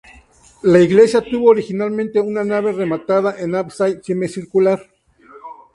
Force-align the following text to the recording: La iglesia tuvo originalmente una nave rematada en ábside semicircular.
La 0.63 0.79
iglesia 0.79 1.21
tuvo 1.21 1.51
originalmente 1.51 2.19
una 2.19 2.43
nave 2.43 2.71
rematada 2.71 3.37
en 3.39 3.53
ábside 3.53 4.01
semicircular. 4.01 4.81